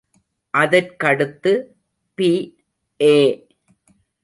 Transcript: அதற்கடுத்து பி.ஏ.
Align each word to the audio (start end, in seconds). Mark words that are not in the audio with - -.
அதற்கடுத்து 0.53 1.51
பி.ஏ. 2.17 3.15